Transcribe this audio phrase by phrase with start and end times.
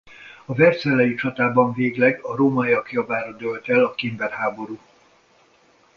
[0.45, 4.79] A vercellae-i csatában végleg a rómaiak javára dőlt el a kimber háború.